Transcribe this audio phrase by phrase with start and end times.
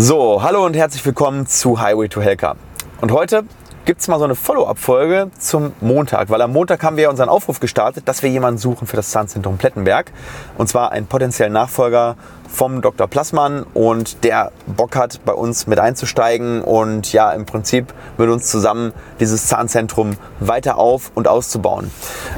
[0.00, 2.54] So, hallo und herzlich willkommen zu Highway to Helka.
[3.00, 3.42] Und heute
[3.84, 7.58] gibt es mal so eine Follow-up-Folge zum Montag, weil am Montag haben wir unseren Aufruf
[7.58, 10.12] gestartet, dass wir jemanden suchen für das Zahnzentrum Plettenberg.
[10.56, 12.14] Und zwar einen potenziellen Nachfolger
[12.48, 13.08] vom Dr.
[13.08, 18.46] Plassmann und der Bock hat, bei uns mit einzusteigen und ja, im Prinzip mit uns
[18.48, 21.90] zusammen dieses Zahnzentrum weiter auf- und auszubauen.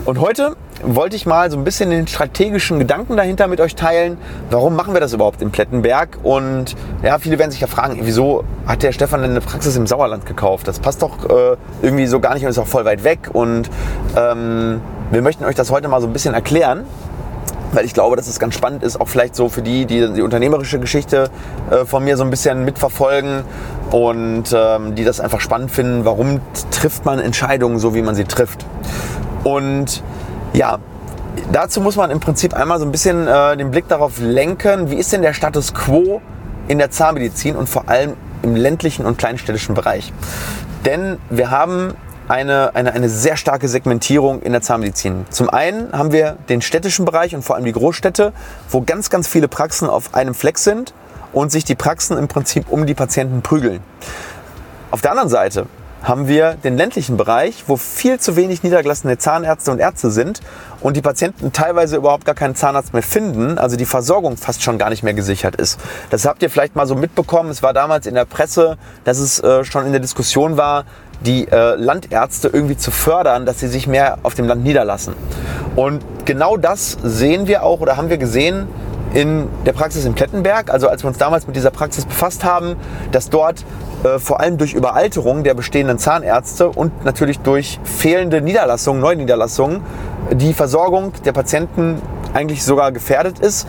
[0.06, 4.18] Und heute wollte ich mal so ein bisschen den strategischen Gedanken dahinter mit euch teilen.
[4.50, 6.18] Warum machen wir das überhaupt in Plettenberg?
[6.22, 9.86] Und ja, viele werden sich ja fragen, wieso hat der Stefan denn eine Praxis im
[9.86, 10.68] Sauerland gekauft?
[10.68, 13.30] Das passt doch äh, irgendwie so gar nicht und ist auch voll weit weg.
[13.32, 13.70] Und
[14.16, 14.80] ähm,
[15.10, 16.84] wir möchten euch das heute mal so ein bisschen erklären
[17.72, 20.22] weil ich glaube, dass es ganz spannend ist, auch vielleicht so für die, die die
[20.22, 21.30] unternehmerische Geschichte
[21.70, 23.44] äh, von mir so ein bisschen mitverfolgen
[23.92, 26.40] und ähm, die das einfach spannend finden, warum
[26.72, 28.66] trifft man Entscheidungen so, wie man sie trifft.
[29.44, 30.02] Und
[30.52, 30.78] ja,
[31.52, 34.96] dazu muss man im Prinzip einmal so ein bisschen äh, den Blick darauf lenken, wie
[34.96, 36.20] ist denn der Status quo
[36.68, 40.12] in der Zahnmedizin und vor allem im ländlichen und kleinstädtischen Bereich.
[40.84, 41.94] Denn wir haben
[42.28, 45.26] eine, eine, eine sehr starke Segmentierung in der Zahnmedizin.
[45.30, 48.32] Zum einen haben wir den städtischen Bereich und vor allem die Großstädte,
[48.70, 50.94] wo ganz, ganz viele Praxen auf einem Fleck sind
[51.32, 53.80] und sich die Praxen im Prinzip um die Patienten prügeln.
[54.90, 55.66] Auf der anderen Seite
[56.02, 60.40] haben wir den ländlichen Bereich, wo viel zu wenig niedergelassene Zahnärzte und Ärzte sind
[60.80, 64.78] und die Patienten teilweise überhaupt gar keinen Zahnarzt mehr finden, also die Versorgung fast schon
[64.78, 65.78] gar nicht mehr gesichert ist.
[66.10, 67.50] Das habt ihr vielleicht mal so mitbekommen.
[67.50, 70.84] Es war damals in der Presse, dass es äh, schon in der Diskussion war,
[71.20, 75.14] die äh, Landärzte irgendwie zu fördern, dass sie sich mehr auf dem Land niederlassen.
[75.76, 78.68] Und genau das sehen wir auch oder haben wir gesehen
[79.14, 80.70] in der Praxis in Plettenberg.
[80.70, 82.76] Also als wir uns damals mit dieser Praxis befasst haben,
[83.12, 83.64] dass dort
[84.04, 89.82] äh, vor allem durch Überalterung der bestehenden Zahnärzte und natürlich durch fehlende Niederlassungen, Neuniederlassungen,
[90.32, 92.00] die Versorgung der Patienten
[92.34, 93.66] eigentlich sogar gefährdet ist.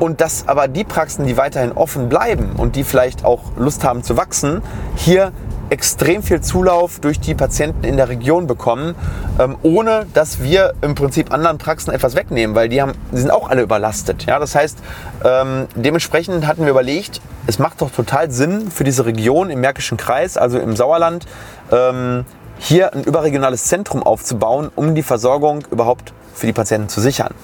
[0.00, 4.02] Und dass aber die Praxen, die weiterhin offen bleiben und die vielleicht auch Lust haben
[4.02, 4.60] zu wachsen,
[4.96, 5.32] hier
[5.70, 8.94] extrem viel Zulauf durch die Patienten in der Region bekommen,
[9.38, 13.30] ähm, ohne dass wir im Prinzip anderen Praxen etwas wegnehmen, weil die, haben, die sind
[13.30, 14.26] auch alle überlastet.
[14.26, 14.38] Ja?
[14.38, 14.78] Das heißt,
[15.24, 19.96] ähm, dementsprechend hatten wir überlegt, es macht doch total Sinn für diese Region im Märkischen
[19.96, 21.26] Kreis, also im Sauerland,
[21.70, 22.24] ähm,
[22.58, 27.34] hier ein überregionales Zentrum aufzubauen, um die Versorgung überhaupt für die Patienten zu sichern.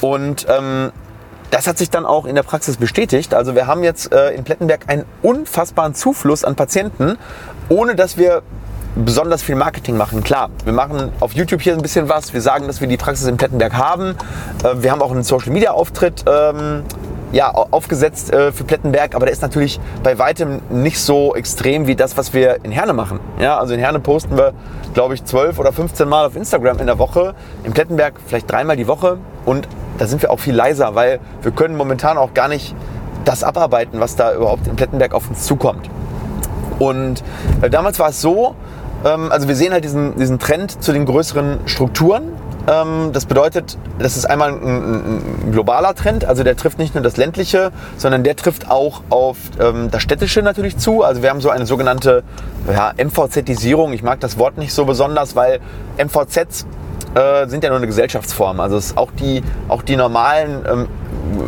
[0.00, 0.46] Und
[1.50, 3.34] das hat sich dann auch in der Praxis bestätigt.
[3.34, 7.16] Also wir haben jetzt äh, in Plettenberg einen unfassbaren Zufluss an Patienten,
[7.68, 8.42] ohne dass wir
[8.94, 10.24] besonders viel Marketing machen.
[10.24, 12.32] Klar, wir machen auf YouTube hier ein bisschen was.
[12.32, 14.16] Wir sagen, dass wir die Praxis in Plettenberg haben.
[14.62, 16.82] Äh, wir haben auch einen Social Media Auftritt ähm,
[17.32, 21.94] ja, aufgesetzt äh, für Plettenberg, aber der ist natürlich bei weitem nicht so extrem wie
[21.94, 23.20] das, was wir in Herne machen.
[23.38, 24.54] Ja, also in Herne posten wir,
[24.94, 27.34] glaube ich, 12 oder 15 Mal auf Instagram in der Woche.
[27.64, 31.52] In Plettenberg vielleicht dreimal die Woche und da sind wir auch viel leiser, weil wir
[31.52, 32.74] können momentan auch gar nicht
[33.24, 35.90] das abarbeiten, was da überhaupt in Plettenberg auf uns zukommt.
[36.78, 37.22] Und
[37.60, 38.54] äh, damals war es so,
[39.04, 42.32] ähm, also wir sehen halt diesen, diesen Trend zu den größeren Strukturen.
[42.68, 47.02] Ähm, das bedeutet, das ist einmal ein, ein, globaler Trend, also der trifft nicht nur
[47.02, 51.02] das ländliche, sondern der trifft auch auf ähm, das städtische natürlich zu.
[51.02, 52.22] Also wir haben so eine sogenannte
[52.70, 53.92] ja, MVZ-Isierung.
[53.92, 55.60] Ich mag das Wort nicht so besonders, weil
[55.96, 56.66] MVZs
[57.18, 58.60] äh, sind ja nur eine Gesellschaftsform.
[58.60, 60.88] Also es auch die, auch die normalen ähm,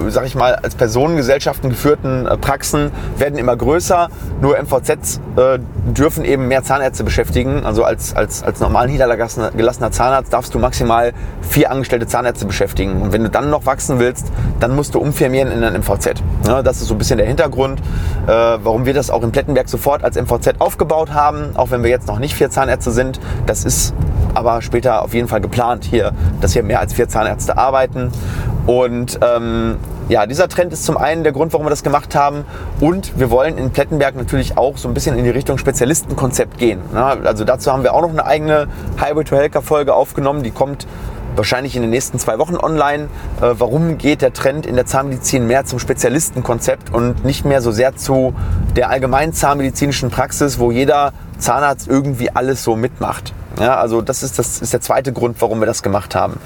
[0.09, 4.09] sag ich mal, als Personengesellschaften geführten äh, Praxen werden immer größer.
[4.41, 7.65] Nur MVZs äh, dürfen eben mehr Zahnärzte beschäftigen.
[7.65, 11.12] Also als, als, als normal niedergelassener Zahnarzt darfst du maximal
[11.43, 13.03] vier angestellte Zahnärzte beschäftigen.
[13.03, 14.27] Und wenn du dann noch wachsen willst,
[14.61, 16.22] dann musst du umfirmieren in ein MVZ.
[16.47, 17.81] Ja, das ist so ein bisschen der Hintergrund,
[18.27, 21.91] äh, warum wir das auch in Plettenberg sofort als MVZ aufgebaut haben, auch wenn wir
[21.91, 23.21] jetzt noch nicht vier Zahnärzte sind.
[23.47, 23.95] Das ist
[24.34, 28.11] aber später auf jeden Fall geplant hier, dass hier mehr als vier Zahnärzte arbeiten.
[28.70, 32.44] Und ähm, ja, dieser Trend ist zum einen der Grund, warum wir das gemacht haben.
[32.78, 36.78] Und wir wollen in Plettenberg natürlich auch so ein bisschen in die Richtung Spezialistenkonzept gehen.
[36.94, 38.68] Also dazu haben wir auch noch eine eigene
[39.00, 40.45] Highway to Helker Folge aufgenommen.
[40.45, 40.86] Die kommt
[41.34, 43.09] wahrscheinlich in den nächsten zwei Wochen online.
[43.41, 47.72] Äh, warum geht der Trend in der Zahnmedizin mehr zum Spezialistenkonzept und nicht mehr so
[47.72, 48.34] sehr zu
[48.77, 53.34] der allgemeinen zahnmedizinischen Praxis, wo jeder Zahnarzt irgendwie alles so mitmacht?
[53.58, 56.38] Ja, also das ist, das ist der zweite Grund, warum wir das gemacht haben.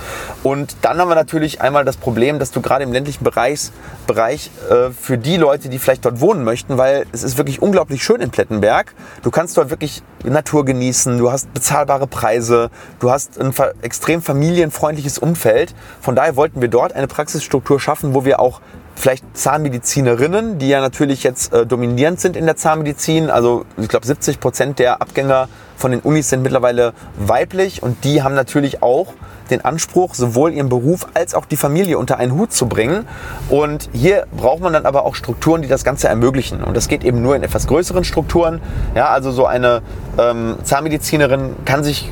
[0.42, 3.70] Und dann haben wir natürlich einmal das Problem, dass du gerade im ländlichen Bereich,
[4.06, 8.02] Bereich äh, für die Leute, die vielleicht dort wohnen möchten, weil es ist wirklich unglaublich
[8.02, 8.94] schön in Plettenberg.
[9.22, 12.70] Du kannst dort wirklich Natur genießen, du hast bezahlbare Preise,
[13.00, 13.52] du hast ein
[13.82, 15.74] extrem familienfreundliches Umfeld.
[16.00, 18.60] Von daher wollten wir dort eine Praxisstruktur schaffen, wo wir auch
[18.94, 23.31] vielleicht Zahnmedizinerinnen, die ja natürlich jetzt äh, dominierend sind in der Zahnmedizin.
[23.31, 28.23] Also ich glaube 70 Prozent der Abgänger von den Unis sind mittlerweile weiblich und die
[28.23, 29.14] haben natürlich auch
[29.50, 33.06] den Anspruch, sowohl ihren Beruf als auch die Familie unter einen Hut zu bringen.
[33.50, 36.62] Und hier braucht man dann aber auch Strukturen, die das Ganze ermöglichen.
[36.62, 38.61] Und das geht eben nur in etwas größeren Strukturen.
[38.94, 39.82] Ja, also so eine
[40.19, 42.11] ähm, Zahnmedizinerin kann sich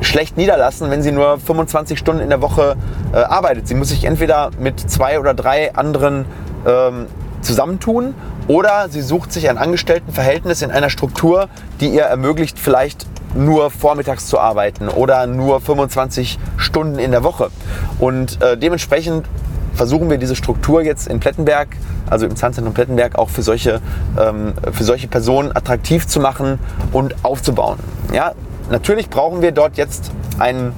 [0.00, 2.76] schlecht niederlassen, wenn sie nur 25 Stunden in der Woche
[3.12, 3.68] äh, arbeitet.
[3.68, 6.24] Sie muss sich entweder mit zwei oder drei anderen
[6.66, 7.06] ähm,
[7.40, 8.14] zusammentun
[8.48, 11.48] oder sie sucht sich ein Angestelltenverhältnis in einer Struktur,
[11.80, 17.50] die ihr ermöglicht, vielleicht nur vormittags zu arbeiten oder nur 25 Stunden in der Woche.
[17.98, 19.26] Und äh, dementsprechend
[19.74, 21.68] versuchen wir diese Struktur jetzt in Plettenberg,
[22.10, 23.80] also im Zahnzentrum Plettenberg, auch für solche,
[24.18, 26.58] ähm, für solche Personen attraktiv zu machen
[26.92, 27.78] und aufzubauen.
[28.12, 28.32] Ja,
[28.70, 30.72] natürlich brauchen wir dort jetzt einen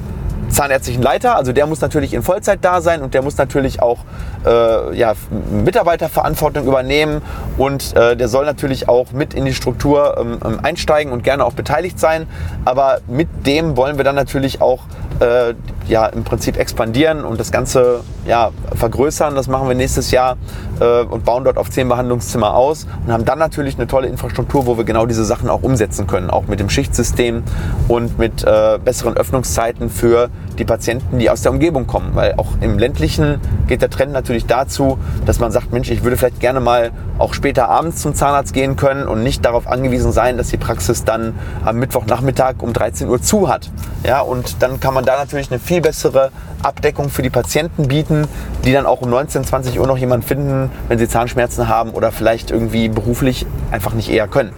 [0.50, 1.36] zahnärztlichen Leiter.
[1.36, 3.98] Also der muss natürlich in Vollzeit da sein und der muss natürlich auch
[4.46, 5.14] äh, ja,
[5.50, 7.22] Mitarbeiterverantwortung übernehmen
[7.58, 11.44] und äh, der soll natürlich auch mit in die Struktur ähm, ähm, einsteigen und gerne
[11.44, 12.26] auch beteiligt sein.
[12.64, 14.80] Aber mit dem wollen wir dann natürlich auch
[15.20, 15.54] äh,
[15.88, 19.34] ja, im Prinzip expandieren und das Ganze ja, vergrößern.
[19.34, 20.36] Das machen wir nächstes Jahr
[20.80, 24.66] äh, und bauen dort auf zehn Behandlungszimmer aus und haben dann natürlich eine tolle Infrastruktur,
[24.66, 27.42] wo wir genau diese Sachen auch umsetzen können, auch mit dem Schichtsystem
[27.88, 32.14] und mit äh, besseren Öffnungszeiten für die Patienten, die aus der Umgebung kommen.
[32.14, 36.16] Weil auch im ländlichen geht der Trend natürlich dazu, dass man sagt, Mensch, ich würde
[36.16, 40.36] vielleicht gerne mal auch später abends zum Zahnarzt gehen können und nicht darauf angewiesen sein,
[40.36, 41.34] dass die Praxis dann
[41.64, 43.70] am Mittwochnachmittag um 13 Uhr zu hat.
[44.04, 46.30] Ja, und dann kann man da natürlich eine viel bessere
[46.62, 48.26] Abdeckung für die Patienten bieten,
[48.64, 52.12] die dann auch um 19, 20 Uhr noch jemanden finden, wenn sie Zahnschmerzen haben oder
[52.12, 54.52] vielleicht irgendwie beruflich einfach nicht eher können.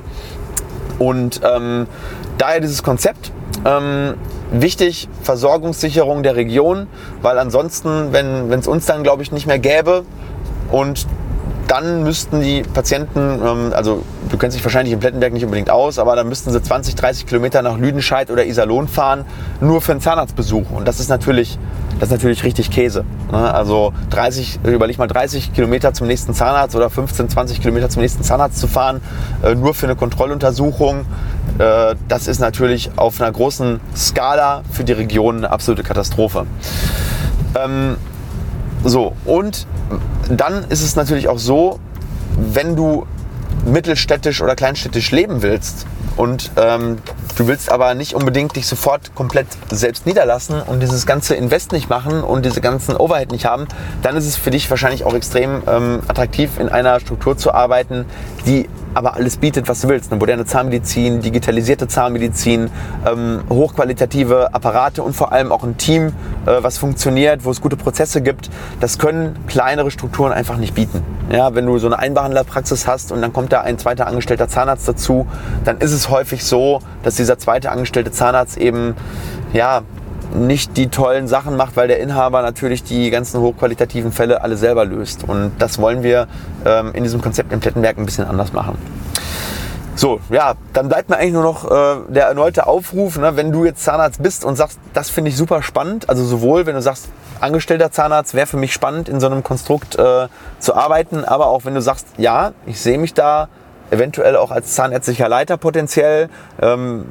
[0.99, 1.87] Und ähm,
[2.39, 3.33] daher dieses Konzept.
[3.65, 4.15] Ähm,
[4.53, 6.87] wichtig, Versorgungssicherung der Region,
[7.23, 10.05] weil ansonsten, wenn es uns dann, glaube ich, nicht mehr gäbe
[10.71, 11.07] und
[11.69, 15.99] dann müssten die Patienten, ähm, also du kennst dich wahrscheinlich in Plettenberg nicht unbedingt aus,
[15.99, 19.25] aber dann müssten sie 20, 30 Kilometer nach Lüdenscheid oder Iserlohn fahren,
[19.61, 20.71] nur für einen Zahnarztbesuch.
[20.71, 21.59] Und das ist natürlich,
[21.99, 23.05] das ist natürlich richtig Käse.
[23.33, 23.53] Ne?
[23.53, 28.23] Also 30, überleg mal 30 Kilometer zum nächsten Zahnarzt oder 15, 20 Kilometer zum nächsten
[28.23, 29.01] Zahnarzt zu fahren,
[29.43, 31.05] äh, nur für eine Kontrolluntersuchung.
[31.59, 36.47] Äh, das ist natürlich auf einer großen Skala für die Region eine absolute Katastrophe.
[37.55, 37.97] Ähm,
[38.85, 39.67] so, und
[40.29, 41.81] dann ist es natürlich auch so,
[42.37, 43.07] wenn du
[43.65, 45.87] mittelstädtisch oder kleinstädtisch leben willst
[46.17, 46.99] und ähm,
[47.37, 51.89] du willst aber nicht unbedingt dich sofort komplett selbst niederlassen und dieses ganze Invest nicht
[51.89, 53.67] machen und diese ganzen Overhead nicht haben,
[54.03, 58.05] dann ist es für dich wahrscheinlich auch extrem ähm, attraktiv, in einer Struktur zu arbeiten,
[58.47, 60.11] die aber alles bietet, was du willst.
[60.11, 62.71] Eine moderne Zahnmedizin, digitalisierte Zahnmedizin,
[63.07, 66.15] ähm, hochqualitative Apparate und vor allem auch ein Team,
[66.47, 68.49] äh, was funktioniert, wo es gute Prozesse gibt.
[68.81, 71.03] Das können kleinere Strukturen einfach nicht bieten.
[71.31, 74.89] Ja, wenn du so eine Einbehandlerpraxis hast und dann kommt da ein zweiter angestellter Zahnarzt
[74.89, 75.27] dazu,
[75.65, 78.95] dann ist es häufig so, dass dieser zweite angestellte Zahnarzt eben
[79.53, 79.83] ja,
[80.37, 84.85] nicht die tollen Sachen macht, weil der Inhaber natürlich die ganzen hochqualitativen Fälle alle selber
[84.85, 85.25] löst.
[85.27, 86.29] Und das wollen wir
[86.65, 88.79] ähm, in diesem Konzept im Plettenberg ein bisschen anders machen.
[89.97, 93.65] So, ja, dann bleibt mir eigentlich nur noch äh, der erneute Aufruf, ne, wenn du
[93.65, 97.09] jetzt Zahnarzt bist und sagst, das finde ich super spannend, also sowohl wenn du sagst,
[97.41, 100.29] angestellter Zahnarzt wäre für mich spannend, in so einem Konstrukt äh,
[100.59, 103.49] zu arbeiten, aber auch wenn du sagst, ja, ich sehe mich da
[103.91, 106.29] eventuell auch als zahnärztlicher Leiter potenziell,
[106.61, 107.05] ähm,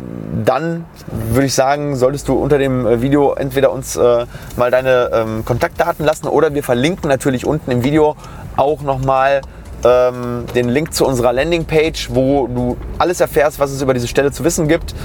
[0.43, 4.25] dann würde ich sagen, solltest du unter dem äh, Video entweder uns äh,
[4.57, 8.15] mal deine ähm, Kontaktdaten lassen oder wir verlinken natürlich unten im Video
[8.57, 9.41] auch nochmal
[9.83, 14.31] ähm, den Link zu unserer Landingpage, wo du alles erfährst, was es über diese Stelle
[14.31, 14.95] zu wissen gibt,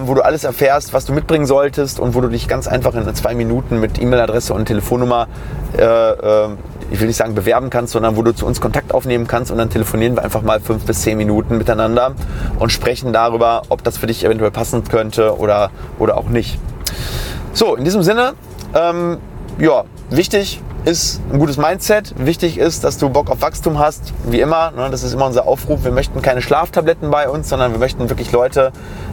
[0.00, 3.14] wo du alles erfährst, was du mitbringen solltest und wo du dich ganz einfach in
[3.14, 5.28] zwei Minuten mit E-Mail-Adresse und Telefonnummer
[5.76, 6.48] äh,
[6.94, 9.58] ich will nicht sagen bewerben kannst, sondern wo du zu uns Kontakt aufnehmen kannst und
[9.58, 12.14] dann telefonieren wir einfach mal fünf bis zehn Minuten miteinander
[12.58, 16.58] und sprechen darüber, ob das für dich eventuell passen könnte oder, oder auch nicht.
[17.52, 18.34] So, in diesem Sinne,
[18.74, 19.18] ähm,
[19.58, 22.14] ja, wichtig ist ein gutes Mindset.
[22.18, 24.12] Wichtig ist, dass du Bock auf Wachstum hast.
[24.24, 25.84] Wie immer, ne, das ist immer unser Aufruf.
[25.84, 28.70] Wir möchten keine Schlaftabletten bei uns, sondern wir möchten wirklich Leute,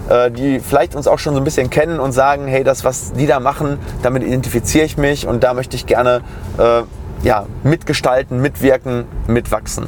[0.09, 3.13] äh, die vielleicht uns auch schon so ein bisschen kennen und sagen, hey, das, was
[3.13, 6.21] die da machen, damit identifiziere ich mich und da möchte ich gerne
[6.57, 6.81] äh,
[7.23, 9.87] ja, mitgestalten, mitwirken, mitwachsen.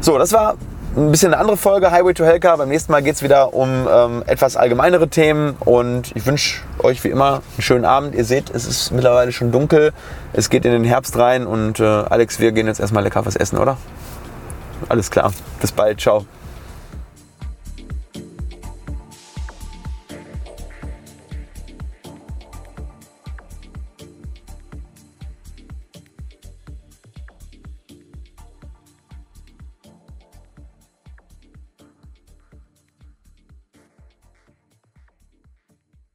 [0.00, 0.56] So, das war
[0.96, 2.56] ein bisschen eine andere Folge, Highway to Helka.
[2.56, 7.04] Beim nächsten Mal geht es wieder um ähm, etwas allgemeinere Themen und ich wünsche euch
[7.04, 8.14] wie immer einen schönen Abend.
[8.14, 9.92] Ihr seht, es ist mittlerweile schon dunkel,
[10.32, 13.36] es geht in den Herbst rein und äh, Alex, wir gehen jetzt erstmal lecker was
[13.36, 13.76] essen, oder?
[14.88, 16.24] Alles klar, bis bald, ciao.